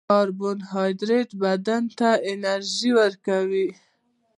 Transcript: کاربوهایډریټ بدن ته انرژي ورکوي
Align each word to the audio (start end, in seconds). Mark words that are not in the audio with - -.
کاربوهایډریټ 0.09 1.29
بدن 1.43 1.83
ته 1.99 2.09
انرژي 2.31 2.91
ورکوي 2.99 3.67